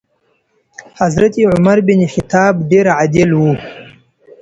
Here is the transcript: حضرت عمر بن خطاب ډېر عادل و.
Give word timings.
حضرت 0.99 1.33
عمر 1.51 1.77
بن 1.87 2.01
خطاب 2.13 2.53
ډېر 2.71 2.85
عادل 2.97 3.29
و. 3.35 3.41